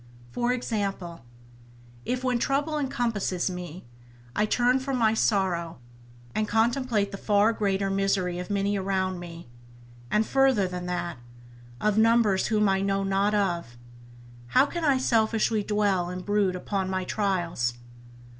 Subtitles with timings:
[0.31, 1.23] For example,
[2.05, 3.85] if, when trouble encompasses me,
[4.35, 5.77] I turn from my sorrow,
[6.33, 9.47] and contemplate the far greater misery of many around me,
[10.09, 11.17] and further than that,
[11.79, 13.77] of numbers whom I know not of,
[14.47, 17.75] how can I selfishly dwell and brood upon my trials.